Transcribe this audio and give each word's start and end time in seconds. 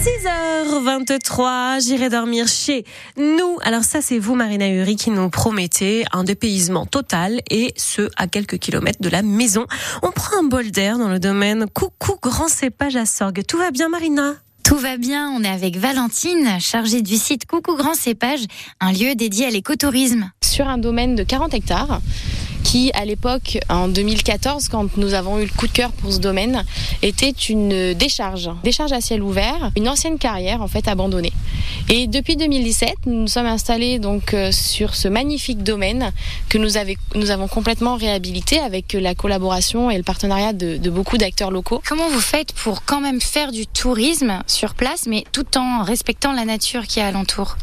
6h23, 0.00 1.84
j'irai 1.84 2.08
dormir 2.08 2.48
chez 2.48 2.86
nous. 3.18 3.58
Alors 3.62 3.84
ça, 3.84 4.00
c'est 4.00 4.18
vous, 4.18 4.34
Marina 4.34 4.66
Uri, 4.66 4.96
qui 4.96 5.10
nous 5.10 5.28
promettez 5.28 6.06
un 6.12 6.24
dépaysement 6.24 6.86
total 6.86 7.42
et 7.50 7.74
ce, 7.76 8.08
à 8.16 8.26
quelques 8.26 8.56
kilomètres 8.56 9.02
de 9.02 9.10
la 9.10 9.20
maison. 9.20 9.66
On 10.02 10.10
prend 10.10 10.38
un 10.38 10.44
bol 10.44 10.70
d'air 10.70 10.96
dans 10.96 11.10
le 11.10 11.18
domaine 11.18 11.66
Coucou 11.68 12.14
Grand 12.22 12.48
Cépage 12.48 12.96
à 12.96 13.04
Sorgue. 13.04 13.42
Tout 13.46 13.58
va 13.58 13.70
bien, 13.70 13.90
Marina? 13.90 14.36
Tout 14.64 14.78
va 14.78 14.96
bien, 14.96 15.30
on 15.36 15.44
est 15.44 15.48
avec 15.48 15.76
Valentine, 15.76 16.58
chargée 16.60 17.02
du 17.02 17.16
site 17.16 17.44
Coucou 17.44 17.76
Grand 17.76 17.94
Cépage, 17.94 18.44
un 18.80 18.92
lieu 18.92 19.14
dédié 19.14 19.46
à 19.46 19.50
l'écotourisme. 19.50 20.30
Sur 20.42 20.66
un 20.68 20.78
domaine 20.78 21.14
de 21.14 21.24
40 21.24 21.52
hectares, 21.52 22.00
qui, 22.62 22.90
à 22.94 23.04
l'époque, 23.04 23.58
en 23.68 23.88
2014, 23.88 24.68
quand 24.68 24.96
nous 24.96 25.14
avons 25.14 25.38
eu 25.38 25.44
le 25.44 25.50
coup 25.50 25.66
de 25.66 25.72
cœur 25.72 25.92
pour 25.92 26.12
ce 26.12 26.18
domaine, 26.18 26.64
était 27.02 27.30
une 27.30 27.94
décharge, 27.94 28.50
décharge 28.62 28.92
à 28.92 29.00
ciel 29.00 29.22
ouvert, 29.22 29.70
une 29.76 29.88
ancienne 29.88 30.18
carrière 30.18 30.62
en 30.62 30.68
fait 30.68 30.88
abandonnée. 30.88 31.32
Et 31.88 32.06
depuis 32.06 32.36
2017, 32.36 32.94
nous 33.06 33.22
nous 33.22 33.28
sommes 33.28 33.46
installés 33.46 33.98
donc 33.98 34.34
euh, 34.34 34.52
sur 34.52 34.94
ce 34.94 35.08
magnifique 35.08 35.62
domaine 35.62 36.12
que 36.48 36.58
nous, 36.58 36.70
nous 37.14 37.30
avons 37.30 37.48
complètement 37.48 37.96
réhabilité 37.96 38.58
avec 38.58 38.92
la 38.92 39.14
collaboration 39.14 39.90
et 39.90 39.96
le 39.96 40.02
partenariat 40.02 40.52
de, 40.52 40.76
de 40.76 40.90
beaucoup 40.90 41.18
d'acteurs 41.18 41.50
locaux. 41.50 41.82
Comment 41.86 42.08
vous 42.08 42.20
faites 42.20 42.52
pour 42.52 42.84
quand 42.84 43.00
même 43.00 43.20
faire 43.20 43.52
du 43.52 43.66
tourisme 43.66 44.42
sur 44.46 44.74
place, 44.74 45.06
mais 45.06 45.24
tout 45.32 45.58
en 45.58 45.82
respectant 45.82 46.32
la 46.32 46.44
nature 46.44 46.86
qui 46.86 47.00
est 47.00 47.02
alentour? 47.02 47.56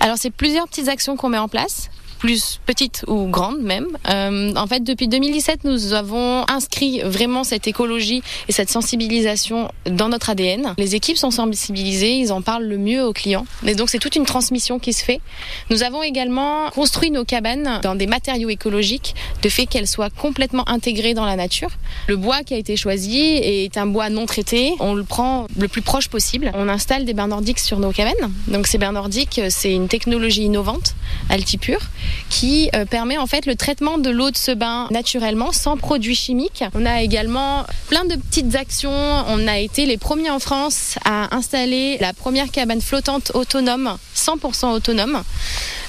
Alors 0.00 0.16
c'est 0.18 0.30
plusieurs 0.30 0.66
petites 0.66 0.88
actions 0.88 1.16
qu'on 1.16 1.28
met 1.28 1.38
en 1.38 1.48
place 1.48 1.90
plus 2.22 2.60
petite 2.66 3.04
ou 3.08 3.26
grande 3.26 3.60
même. 3.62 3.88
Euh, 4.08 4.54
en 4.54 4.68
fait, 4.68 4.84
depuis 4.84 5.08
2017, 5.08 5.64
nous 5.64 5.92
avons 5.92 6.44
inscrit 6.48 7.00
vraiment 7.00 7.42
cette 7.42 7.66
écologie 7.66 8.22
et 8.48 8.52
cette 8.52 8.70
sensibilisation 8.70 9.68
dans 9.86 10.08
notre 10.08 10.30
ADN. 10.30 10.74
Les 10.78 10.94
équipes 10.94 11.16
sont 11.16 11.32
sensibilisées, 11.32 12.12
ils 12.12 12.32
en 12.32 12.40
parlent 12.40 12.66
le 12.66 12.78
mieux 12.78 13.04
aux 13.04 13.12
clients. 13.12 13.44
Et 13.66 13.74
donc, 13.74 13.90
c'est 13.90 13.98
toute 13.98 14.14
une 14.14 14.24
transmission 14.24 14.78
qui 14.78 14.92
se 14.92 15.02
fait. 15.02 15.20
Nous 15.68 15.82
avons 15.82 16.04
également 16.04 16.70
construit 16.70 17.10
nos 17.10 17.24
cabanes 17.24 17.80
dans 17.82 17.96
des 17.96 18.06
matériaux 18.06 18.50
écologiques, 18.50 19.16
de 19.42 19.48
fait 19.48 19.66
qu'elles 19.66 19.88
soient 19.88 20.10
complètement 20.10 20.68
intégrées 20.68 21.14
dans 21.14 21.26
la 21.26 21.34
nature. 21.34 21.70
Le 22.06 22.16
bois 22.16 22.44
qui 22.44 22.54
a 22.54 22.56
été 22.56 22.76
choisi 22.76 23.18
est 23.18 23.76
un 23.76 23.86
bois 23.86 24.10
non 24.10 24.26
traité. 24.26 24.74
On 24.78 24.94
le 24.94 25.02
prend 25.02 25.48
le 25.58 25.66
plus 25.66 25.82
proche 25.82 26.06
possible. 26.06 26.52
On 26.54 26.68
installe 26.68 27.04
des 27.04 27.14
bains 27.14 27.26
nordiques 27.26 27.58
sur 27.58 27.80
nos 27.80 27.90
cabanes. 27.90 28.30
Donc, 28.46 28.68
ces 28.68 28.78
bains 28.78 28.92
nordiques, 28.92 29.40
c'est 29.48 29.72
une 29.72 29.88
technologie 29.88 30.44
innovante, 30.44 30.94
altipure, 31.28 31.80
qui 32.28 32.70
euh, 32.74 32.84
permet 32.84 33.18
en 33.18 33.26
fait 33.26 33.46
le 33.46 33.54
traitement 33.54 33.98
de 33.98 34.10
l'eau 34.10 34.30
de 34.30 34.36
ce 34.36 34.52
bain 34.52 34.88
naturellement 34.90 35.52
sans 35.52 35.76
produits 35.76 36.14
chimiques. 36.14 36.64
On 36.74 36.86
a 36.86 37.02
également 37.02 37.64
plein 37.88 38.04
de 38.04 38.16
petites 38.16 38.54
actions. 38.56 38.90
On 38.90 39.48
a 39.48 39.58
été 39.58 39.86
les 39.86 39.98
premiers 39.98 40.30
en 40.30 40.38
France 40.38 40.96
à 41.04 41.34
installer 41.34 41.98
la 42.00 42.12
première 42.12 42.50
cabane 42.50 42.80
flottante 42.80 43.32
autonome, 43.34 43.96
100% 44.16 44.72
autonome. 44.72 45.22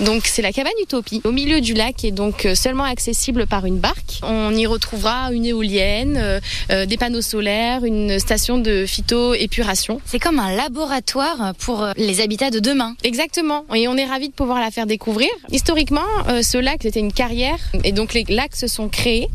Donc 0.00 0.26
c'est 0.26 0.42
la 0.42 0.52
cabane 0.52 0.72
Utopie 0.80 1.20
au 1.24 1.32
milieu 1.32 1.60
du 1.60 1.74
lac 1.74 2.04
et 2.04 2.12
donc 2.12 2.46
euh, 2.46 2.54
seulement 2.54 2.84
accessible 2.84 3.46
par 3.46 3.66
une 3.66 3.78
barque. 3.78 4.20
On 4.22 4.54
y 4.54 4.66
retrouvera 4.66 5.32
une 5.32 5.44
éolienne, 5.44 6.16
euh, 6.16 6.40
euh, 6.70 6.86
des 6.86 6.96
panneaux 6.96 7.22
solaires, 7.22 7.84
une 7.84 8.20
station 8.20 8.58
de 8.58 8.86
phytoépuration. 8.86 10.00
C'est 10.04 10.20
comme 10.20 10.38
un 10.38 10.54
laboratoire 10.54 11.54
pour 11.58 11.86
les 11.96 12.20
habitats 12.20 12.50
de 12.50 12.60
demain. 12.60 12.94
Exactement. 13.02 13.64
Et 13.74 13.88
on 13.88 13.96
est 13.96 14.04
ravis 14.04 14.28
de 14.28 14.34
pouvoir 14.34 14.60
la 14.60 14.70
faire 14.70 14.86
découvrir. 14.86 15.28
Historiquement, 15.50 16.06
ce 16.42 16.58
lac 16.58 16.80
c'était 16.82 17.00
une 17.00 17.12
carrière 17.12 17.58
et 17.82 17.92
donc 17.92 18.14
les 18.14 18.24
lacs 18.28 18.54
se 18.54 18.68
sont 18.68 18.88
créés 18.88 19.28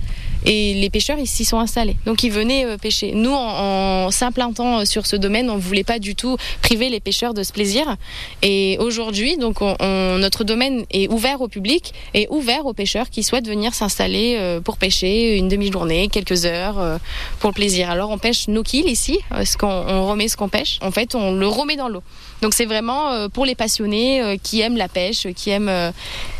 et 0.45 0.73
les 0.73 0.89
pêcheurs 0.89 1.17
ils 1.19 1.27
s'y 1.27 1.45
sont 1.45 1.59
installés. 1.59 1.95
Donc 2.05 2.23
ils 2.23 2.31
venaient 2.31 2.66
euh, 2.66 2.77
pêcher. 2.77 3.13
Nous, 3.13 3.33
en, 3.33 4.11
s'implantant 4.11 4.80
euh, 4.80 4.85
sur 4.85 5.05
ce 5.05 5.16
domaine, 5.16 5.50
on 5.50 5.58
voulait 5.58 5.83
pas 5.83 6.00
du 6.00 6.16
tout 6.16 6.38
priver 6.61 6.89
les 6.89 7.00
pêcheurs 7.00 7.33
de 7.33 7.44
ce 7.44 7.52
plaisir. 7.53 7.95
Et 8.41 8.77
aujourd'hui, 8.80 9.38
donc 9.38 9.61
notre 9.61 10.44
domaine 10.44 10.85
est 10.91 11.09
ouvert 11.09 11.41
au 11.41 11.47
public 11.47 11.94
et 12.13 12.28
ouvert 12.29 12.66
aux 12.66 12.73
pêcheurs 12.73 13.09
qui 13.09 13.23
souhaitent 13.23 13.47
venir 13.47 13.73
s'installer 13.73 14.35
euh, 14.38 14.59
pour 14.59 14.78
pêcher 14.78 15.38
une 15.38 15.47
demi-journée, 15.47 16.09
quelques 16.09 16.46
heures 16.46 17.00
pour 17.40 17.50
le 17.50 17.53
plaisir. 17.53 17.90
Alors 17.90 18.09
on 18.09 18.17
pêche 18.17 18.47
nos 18.47 18.63
kills 18.63 18.90
ici, 18.90 19.19
ce 19.44 19.57
qu'on 19.57 19.67
on 19.67 20.07
remet 20.07 20.28
ce 20.28 20.38
qu'on 20.38 20.50
pêche. 20.50 20.79
En 20.81 20.91
fait, 20.91 21.16
on 21.16 21.34
le 21.34 21.47
remet 21.47 21.75
dans 21.75 21.88
l'eau. 21.88 22.03
Donc 22.41 22.53
c'est 22.53 22.66
vraiment 22.66 23.29
pour 23.29 23.46
les 23.46 23.56
passionnés 23.56 24.38
qui 24.44 24.62
aiment 24.62 24.78
la 24.78 24.90
pêche, 24.90 25.28
qui 25.35 25.50
aiment. 25.50 25.72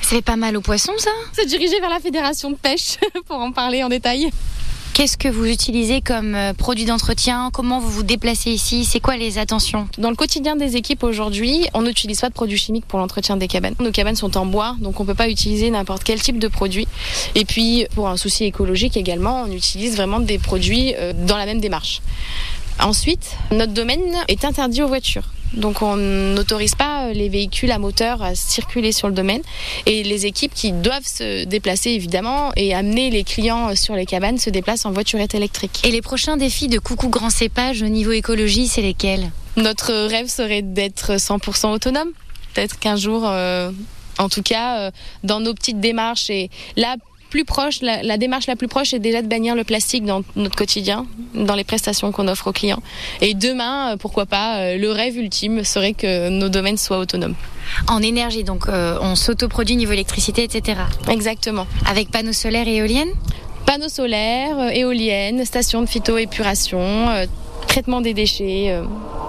Ça 0.02 0.10
fait 0.10 0.22
pas 0.22 0.36
mal 0.36 0.58
aux 0.58 0.62
poissons, 0.62 0.94
ça? 0.98 1.12
C'est 1.32 1.46
dirigé 1.46 1.80
vers 1.80 1.90
la 1.90 2.00
fédération 2.00 2.50
de 2.50 2.56
pêche 2.56 2.98
pour 3.28 3.38
en 3.38 3.52
parler 3.52 3.84
en 3.84 3.90
détail. 3.94 4.30
Qu'est-ce 4.94 5.18
que 5.18 5.28
vous 5.28 5.46
utilisez 5.46 6.02
comme 6.02 6.36
euh, 6.36 6.54
produit 6.54 6.86
d'entretien? 6.86 7.50
Comment 7.52 7.80
vous 7.80 7.90
vous 7.90 8.04
déplacez 8.04 8.52
ici? 8.52 8.86
C'est 8.86 9.00
quoi 9.00 9.18
les 9.18 9.40
attentions? 9.40 9.88
Dans 9.98 10.12
le 10.12 10.16
quotidien 10.16 10.56
des 10.56 10.76
équipes 10.76 11.04
aujourd'hui, 11.04 11.66
on 11.74 11.82
n'utilise 11.82 12.22
pas 12.22 12.30
de 12.30 12.34
produits 12.34 12.60
chimiques 12.60 12.86
pour 12.86 13.00
l'entretien 13.00 13.36
des 13.36 13.48
cabanes. 13.48 13.74
Nos 13.80 13.92
cabanes 13.92 14.16
sont 14.16 14.38
en 14.38 14.46
bois, 14.46 14.76
donc 14.80 15.00
on 15.00 15.04
ne 15.04 15.08
peut 15.08 15.16
pas 15.16 15.30
utiliser 15.30 15.72
n'importe 15.72 16.04
quel 16.04 16.22
type 16.22 16.38
de 16.38 16.48
produit. 16.48 16.88
Et 17.34 17.44
puis, 17.44 17.88
pour 17.96 18.08
un 18.08 18.18
souci 18.18 18.46
écologique 18.46 18.96
également, 18.96 19.44
on 19.48 19.52
utilise 19.52 19.96
vraiment 19.96 20.20
des 20.20 20.38
produits 20.38 20.94
euh, 20.98 21.12
dans 21.14 21.38
la 21.38 21.46
même 21.48 21.60
démarche. 21.60 22.02
Ensuite, 22.80 23.36
notre 23.52 23.74
domaine 23.74 24.02
est 24.28 24.46
interdit 24.46 24.84
aux 24.84 24.88
voitures. 24.88 25.30
Donc 25.54 25.82
on 25.82 25.96
n'autorise 25.96 26.76
pas 26.76 27.06
euh, 27.06 27.14
les 27.14 27.30
véhicules 27.30 27.72
à 27.72 27.80
moteur 27.80 28.22
à 28.22 28.36
circuler 28.36 28.92
sur 28.92 29.08
le 29.08 29.14
domaine 29.14 29.42
et 29.86 30.04
les 30.04 30.26
équipes 30.26 30.54
qui 30.54 30.72
doivent 30.72 31.06
se 31.06 31.46
déplacer 31.46 31.92
évidemment 31.92 32.52
et 32.56 32.74
amener 32.74 33.10
les 33.10 33.24
clients 33.24 33.76
sur 33.76 33.96
les 33.96 34.06
cabanes 34.06 34.38
se 34.38 34.50
déplacent 34.50 34.86
en 34.86 34.92
voiturette 34.92 35.36
électrique. 35.36 35.82
Et 35.84 35.92
les 35.92 36.02
prochains 36.02 36.38
défis 36.38 36.68
de 36.68 36.80
Coucou 36.80 37.10
Grand 37.10 37.30
Cépage 37.30 37.82
au 37.82 37.88
niveau 37.88 38.12
écologie, 38.12 38.68
c'est 38.68 38.82
lesquels? 38.82 39.32
Notre 39.56 39.94
rêve 40.08 40.28
serait 40.28 40.64
d'être 40.64 41.18
100% 41.18 41.74
autonome. 41.74 42.10
Peut-être 42.54 42.80
qu'un 42.80 42.96
jour, 42.96 43.24
euh, 43.26 43.72
en 44.18 44.30
tout 44.30 44.42
cas, 44.42 44.80
euh, 44.80 44.92
dans 45.24 45.40
nos 45.40 45.54
petites 45.54 45.80
démarches 45.80 46.30
et 46.30 46.50
là 46.76 46.96
plus 47.34 47.46
proche, 47.46 47.82
la, 47.82 48.18
démarche 48.20 48.46
la 48.46 48.56
plus 48.56 48.68
proche 48.68 48.94
est 48.94 49.00
déjà 49.00 49.24
de 49.24 49.28
bannir 49.28 49.56
le 49.56 49.64
plastique 49.64 50.06
dans 50.06 50.22
notre 50.36 50.56
quotidien, 50.56 51.08
dans 51.34 51.56
les 51.56 51.64
prestations 51.64 52.12
qu'on 52.12 52.28
offre 52.28 52.46
aux 52.46 52.52
clients. 52.52 52.84
Et 53.22 53.34
demain, 53.34 53.94
euh, 53.94 53.98
pourquoi 53.98 54.28
pas, 54.28 54.58
euh, 54.58 54.78
le 54.78 54.92
rêve 54.92 55.18
ultime 55.18 55.64
serait 55.64 55.94
que 55.94 56.30
nos 56.30 56.50
domaines 56.50 56.78
soient 56.78 57.00
autonomes. 57.00 57.34
En 57.88 58.04
énergie, 58.04 58.44
donc 58.44 58.70
euh, 58.70 59.00
on 59.02 59.16
s'autoproduit 59.16 59.76
niveau 59.76 59.94
électricité, 59.94 60.44
etc. 60.44 60.82
Exactement. 61.10 61.66
Avec 61.90 62.12
panneaux 62.12 62.34
solaires 62.34 62.68
et 62.68 62.76
éoliennes? 62.76 63.14
Panneaux 63.66 63.90
solaires, 63.90 64.70
éoliennes, 64.72 65.44
stations 65.44 65.82
de 65.82 65.88
phytoépuration, 65.88 67.08
traitement 67.68 68.02
des 68.02 68.14
déchets. 68.14 68.80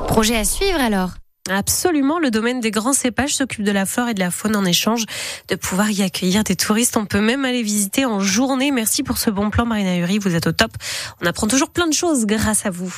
Projet 0.09 0.37
à 0.37 0.45
suivre 0.45 0.79
alors? 0.79 1.13
Absolument, 1.51 2.19
le 2.19 2.31
domaine 2.31 2.61
des 2.61 2.71
grands 2.71 2.95
cépages 2.95 3.35
s'occupe 3.35 3.65
de 3.65 3.71
la 3.71 3.85
flore 3.85 4.09
et 4.09 4.15
de 4.15 4.21
la 4.21 4.31
faune 4.31 4.57
en 4.57 4.65
échange 4.65 5.05
de 5.49 5.57
pouvoir 5.57 5.91
y 5.91 6.03
accueillir 6.03 6.43
des 6.43 6.57
touristes. 6.57 6.97
On 6.97 7.05
peut 7.05 7.21
même 7.21 7.45
aller 7.45 7.63
visiter 7.63 8.07
en 8.07 8.19
journée. 8.19 8.71
Merci 8.71 9.03
pour 9.03 9.19
ce 9.19 9.29
bon 9.29 9.51
plan, 9.51 9.67
Marina 9.67 9.99
Uri. 9.99 10.19
Vous 10.19 10.35
êtes 10.35 10.47
au 10.47 10.53
top. 10.53 10.73
On 11.21 11.27
apprend 11.27 11.47
toujours 11.47 11.69
plein 11.69 11.87
de 11.87 11.93
choses 11.93 12.25
grâce 12.25 12.65
à 12.65 12.71
vous. 12.71 12.91